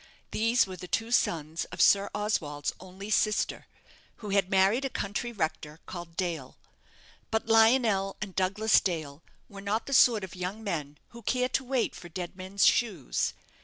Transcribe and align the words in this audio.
These 0.31 0.65
were 0.65 0.77
the 0.77 0.87
two 0.87 1.11
sons 1.11 1.65
of 1.65 1.79
Sir 1.79 2.09
Oswald's 2.15 2.73
only 2.79 3.11
sister, 3.11 3.67
who 4.15 4.29
had 4.29 4.49
married 4.49 4.83
a 4.83 4.89
country 4.89 5.31
rector, 5.31 5.79
called 5.85 6.17
Dale. 6.17 6.57
But 7.29 7.45
Lionel 7.45 8.17
and 8.19 8.35
Douglas 8.35 8.79
Dale 8.81 9.21
were 9.47 9.61
not 9.61 9.85
the 9.85 9.93
sort 9.93 10.23
of 10.23 10.35
young 10.35 10.63
men 10.63 10.97
who 11.09 11.21
care 11.21 11.49
to 11.49 11.63
wait 11.63 11.93
for 11.93 12.09
dead 12.09 12.35
men's 12.35 12.65
shoes. 12.65 13.35